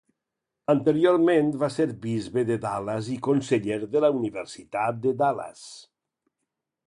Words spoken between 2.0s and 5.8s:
bisbe de Dallas i canceller de la Universitat de Dallas.